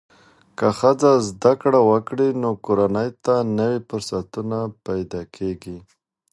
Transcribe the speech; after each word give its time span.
که 0.57 0.67
ښځه 0.79 1.11
زده 1.29 1.53
کړه 1.61 1.79
وکړي، 1.89 2.29
نو 2.41 2.49
کورنۍ 2.65 3.09
ته 3.23 3.35
نوې 3.57 3.79
فرصتونه 3.89 4.59
پیدا 4.85 5.21
کېږي. 5.35 5.77